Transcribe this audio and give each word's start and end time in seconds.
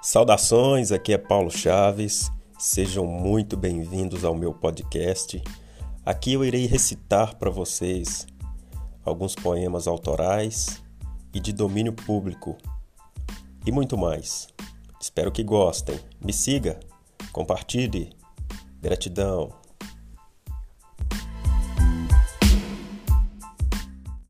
Saudações, 0.00 0.92
aqui 0.92 1.12
é 1.12 1.18
Paulo 1.18 1.50
Chaves. 1.50 2.30
Sejam 2.56 3.04
muito 3.04 3.56
bem-vindos 3.56 4.24
ao 4.24 4.32
meu 4.32 4.54
podcast. 4.54 5.42
Aqui 6.06 6.34
eu 6.34 6.44
irei 6.44 6.66
recitar 6.66 7.34
para 7.36 7.50
vocês 7.50 8.24
alguns 9.04 9.34
poemas 9.34 9.88
autorais 9.88 10.80
e 11.34 11.40
de 11.40 11.52
domínio 11.52 11.92
público 11.92 12.56
e 13.66 13.72
muito 13.72 13.98
mais. 13.98 14.46
Espero 15.00 15.32
que 15.32 15.42
gostem. 15.42 15.98
Me 16.24 16.32
siga, 16.32 16.78
compartilhe. 17.32 18.12
Gratidão. 18.80 19.52